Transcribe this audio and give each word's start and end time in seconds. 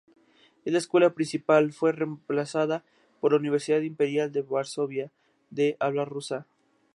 La 0.65 0.79
Escuela 0.79 1.11
Principal 1.13 1.71
fue 1.73 1.91
reemplazada 1.91 2.83
por 3.19 3.33
la 3.33 3.37
Universidad 3.37 3.81
Imperial 3.81 4.31
de 4.31 4.41
Varsovia, 4.41 5.11
de 5.51 5.77
habla 5.79 6.05
rusa. 6.05 6.47